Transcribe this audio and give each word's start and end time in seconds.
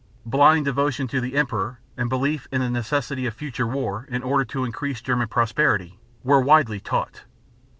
Blind 0.25 0.65
devotion 0.65 1.07
to 1.09 1.21
the 1.21 1.35
emperor 1.35 1.79
and 1.95 2.09
belief 2.09 2.47
in 2.51 2.59
the 2.59 2.71
necessity 2.71 3.27
of 3.27 3.35
future 3.35 3.67
war 3.67 4.07
in 4.09 4.23
order 4.23 4.43
to 4.43 4.65
increase 4.65 4.99
German 4.99 5.27
prosperity, 5.27 5.99
were 6.23 6.41
widely 6.41 6.79
taught. 6.79 7.25